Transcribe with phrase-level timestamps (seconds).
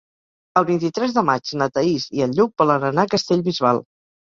[0.61, 3.87] El vint-i-tres de maig na Thaís i en Lluc volen anar a Castellbisbal.